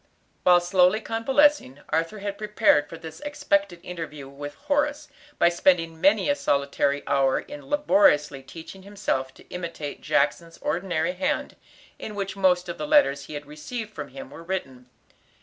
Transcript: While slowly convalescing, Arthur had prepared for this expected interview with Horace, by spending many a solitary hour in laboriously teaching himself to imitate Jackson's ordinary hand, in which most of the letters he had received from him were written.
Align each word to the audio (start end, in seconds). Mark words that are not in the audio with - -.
While 0.41 0.61
slowly 0.61 0.99
convalescing, 0.99 1.81
Arthur 1.89 2.17
had 2.17 2.39
prepared 2.39 2.89
for 2.89 2.97
this 2.97 3.19
expected 3.19 3.79
interview 3.83 4.27
with 4.27 4.55
Horace, 4.55 5.09
by 5.37 5.49
spending 5.49 6.01
many 6.01 6.27
a 6.27 6.33
solitary 6.33 7.03
hour 7.05 7.39
in 7.39 7.69
laboriously 7.69 8.41
teaching 8.41 8.81
himself 8.81 9.31
to 9.35 9.47
imitate 9.53 10.01
Jackson's 10.01 10.57
ordinary 10.57 11.11
hand, 11.13 11.55
in 11.99 12.15
which 12.15 12.35
most 12.35 12.67
of 12.67 12.79
the 12.79 12.87
letters 12.87 13.25
he 13.25 13.35
had 13.35 13.45
received 13.45 13.93
from 13.93 14.07
him 14.07 14.31
were 14.31 14.41
written. 14.41 14.89